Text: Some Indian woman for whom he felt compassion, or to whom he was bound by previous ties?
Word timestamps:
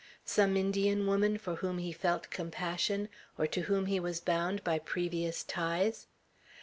Some 0.25 0.57
Indian 0.57 1.05
woman 1.05 1.37
for 1.37 1.57
whom 1.57 1.77
he 1.77 1.91
felt 1.91 2.31
compassion, 2.31 3.07
or 3.37 3.45
to 3.45 3.61
whom 3.61 3.85
he 3.85 3.99
was 3.99 4.19
bound 4.19 4.63
by 4.63 4.79
previous 4.79 5.43
ties? 5.43 6.07